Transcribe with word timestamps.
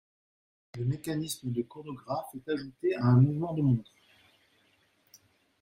Le 0.79 0.83
mécanisme 0.85 1.51
de 1.51 1.61
chronographe 1.61 2.33
est 2.33 2.49
ajouté 2.51 2.95
à 2.95 3.03
un 3.05 3.21
mouvement 3.21 3.53
de 3.53 3.61
montre. 3.61 3.91